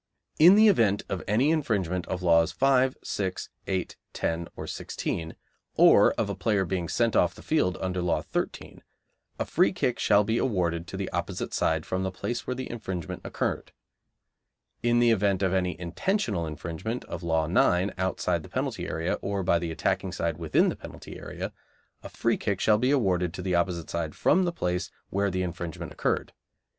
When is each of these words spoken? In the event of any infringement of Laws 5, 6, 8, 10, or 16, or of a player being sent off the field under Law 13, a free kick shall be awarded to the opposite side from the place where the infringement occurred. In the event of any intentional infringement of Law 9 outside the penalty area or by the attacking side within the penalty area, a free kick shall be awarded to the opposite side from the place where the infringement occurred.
In 0.39 0.55
the 0.55 0.67
event 0.67 1.03
of 1.09 1.21
any 1.27 1.51
infringement 1.51 2.07
of 2.07 2.23
Laws 2.23 2.51
5, 2.51 2.97
6, 3.03 3.49
8, 3.67 3.95
10, 4.13 4.47
or 4.55 4.65
16, 4.65 5.35
or 5.75 6.13
of 6.13 6.27
a 6.27 6.33
player 6.33 6.65
being 6.65 6.89
sent 6.89 7.15
off 7.15 7.35
the 7.35 7.43
field 7.43 7.77
under 7.79 8.01
Law 8.01 8.23
13, 8.23 8.81
a 9.37 9.45
free 9.45 9.71
kick 9.71 9.99
shall 9.99 10.23
be 10.23 10.39
awarded 10.39 10.87
to 10.87 10.97
the 10.97 11.07
opposite 11.11 11.53
side 11.53 11.85
from 11.85 12.01
the 12.01 12.09
place 12.09 12.47
where 12.47 12.55
the 12.55 12.67
infringement 12.67 13.21
occurred. 13.23 13.73
In 14.81 14.97
the 14.97 15.11
event 15.11 15.43
of 15.43 15.53
any 15.53 15.79
intentional 15.79 16.47
infringement 16.47 17.05
of 17.05 17.21
Law 17.21 17.45
9 17.45 17.93
outside 17.99 18.41
the 18.41 18.49
penalty 18.49 18.87
area 18.87 19.19
or 19.21 19.43
by 19.43 19.59
the 19.59 19.69
attacking 19.69 20.13
side 20.13 20.37
within 20.39 20.69
the 20.69 20.75
penalty 20.75 21.19
area, 21.19 21.53
a 22.01 22.09
free 22.09 22.37
kick 22.37 22.59
shall 22.59 22.79
be 22.79 22.89
awarded 22.89 23.35
to 23.35 23.43
the 23.43 23.53
opposite 23.53 23.91
side 23.91 24.15
from 24.15 24.45
the 24.45 24.51
place 24.51 24.89
where 25.11 25.29
the 25.29 25.43
infringement 25.43 25.91
occurred. 25.91 26.33